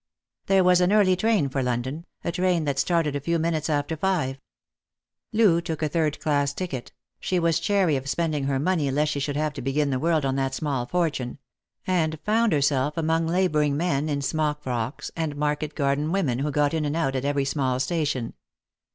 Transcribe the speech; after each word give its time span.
There 0.47 0.63
was 0.63 0.81
an 0.81 0.91
early 0.91 1.15
train 1.15 1.47
for 1.47 1.61
London, 1.61 2.07
a 2.23 2.31
train 2.31 2.65
that 2.65 2.79
started 2.79 3.15
a 3.15 3.19
few 3.21 3.37
minutes 3.37 3.69
after 3.69 3.95
five. 3.95 4.41
Loo 5.31 5.61
took 5.61 5.83
a 5.83 5.89
third 5.89 6.19
class 6.19 6.55
ticket— 6.55 6.91
she 7.19 7.37
was 7.37 7.59
chary 7.59 7.95
of 7.97 8.09
spending 8.09 8.45
her 8.45 8.57
money 8.57 8.89
lest 8.89 9.11
she 9.11 9.19
should 9.19 9.35
have 9.35 9.53
to 9.53 9.61
begin 9.61 9.91
the 9.91 9.99
world 9.99 10.25
on 10.25 10.35
that 10.37 10.55
small 10.55 10.87
fortune— 10.87 11.37
and 11.85 12.19
found 12.21 12.51
herself 12.51 12.97
among 12.97 13.27
labouring 13.27 13.77
men 13.77 14.09
in 14.09 14.23
smock 14.23 14.63
frocks, 14.63 15.11
and 15.15 15.35
market 15.35 15.75
garden 15.75 16.11
women 16.11 16.39
who 16.39 16.49
got 16.49 16.73
in 16.73 16.83
and 16.83 16.95
out 16.95 17.15
at 17.15 17.23
every 17.23 17.45
small 17.45 17.79
station. 17.79 18.33